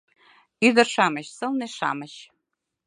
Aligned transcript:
Ӱдыр-шамыч, 0.67 1.27
сылне-шамыч 1.37 2.13